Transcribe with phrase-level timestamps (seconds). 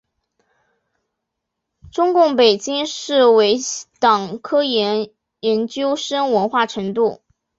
[1.91, 3.59] 中共北京市委
[3.99, 7.21] 党校研究生文化程度。